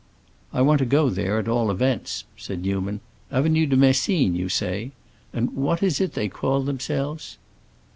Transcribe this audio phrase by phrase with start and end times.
[0.51, 3.01] "I want to go there, at all events," said Newman.
[3.31, 4.93] "Avenue de Messine, you say?
[5.31, 7.37] And what is it they call themselves?"